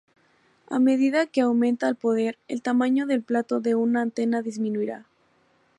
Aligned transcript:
A 0.75 0.79
medida 0.79 1.27
que 1.27 1.41
aumenta 1.41 1.87
el 1.87 1.95
poder, 1.95 2.39
el 2.47 2.63
tamaño 2.63 3.05
del 3.05 3.21
plato 3.21 3.59
de 3.59 3.75
una 3.75 4.01
antena 4.01 4.41
disminuirá. 4.41 5.05